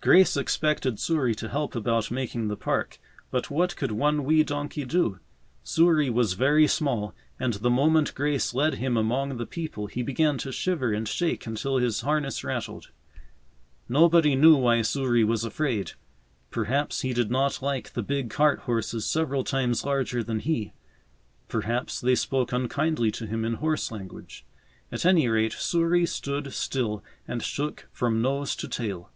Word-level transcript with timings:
Grace 0.00 0.36
expected 0.36 0.98
Souris 0.98 1.36
to 1.36 1.48
help 1.48 1.76
about 1.76 2.10
making 2.10 2.48
the 2.48 2.56
park, 2.56 2.98
but 3.30 3.48
what 3.48 3.76
could 3.76 3.92
one 3.92 4.24
wee 4.24 4.42
donkey 4.42 4.84
do? 4.84 5.20
Souris 5.62 6.10
was 6.10 6.32
very 6.32 6.66
small, 6.66 7.14
and 7.38 7.52
the 7.52 7.70
moment 7.70 8.12
Grace 8.16 8.52
led 8.52 8.74
him 8.74 8.96
among 8.96 9.36
the 9.36 9.46
people 9.46 9.86
he 9.86 10.02
began 10.02 10.36
to 10.38 10.50
shiver 10.50 10.92
and 10.92 11.06
shake 11.06 11.46
until 11.46 11.76
his 11.76 12.00
harness 12.00 12.42
rattled. 12.42 12.90
Nobody 13.88 14.34
knew 14.34 14.56
why 14.56 14.82
Souris 14.82 15.24
was 15.24 15.44
afraid. 15.44 15.92
Perhaps 16.50 17.02
he 17.02 17.12
did 17.12 17.30
not 17.30 17.62
like 17.62 17.92
the 17.92 18.02
big 18.02 18.30
cart 18.30 18.58
horses 18.62 19.06
several 19.06 19.44
times 19.44 19.84
larger 19.84 20.24
than 20.24 20.40
he; 20.40 20.72
perhaps 21.46 22.00
they 22.00 22.16
spoke 22.16 22.50
unkindly 22.52 23.12
to 23.12 23.28
him 23.28 23.44
in 23.44 23.54
horse 23.54 23.92
language; 23.92 24.44
at 24.90 25.06
any 25.06 25.28
rate, 25.28 25.52
Souris 25.52 26.10
stood 26.10 26.52
still 26.52 27.04
and 27.28 27.44
shook 27.44 27.86
from 27.92 28.20
nose 28.20 28.56
to 28.56 28.66
tail. 28.66 29.12